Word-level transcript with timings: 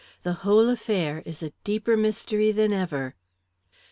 The 0.23 0.33
whole 0.41 0.67
affair 0.67 1.21
is 1.27 1.43
a 1.43 1.51
deeper 1.63 1.95
mystery 1.95 2.51
than 2.51 2.73
ever." 2.73 3.13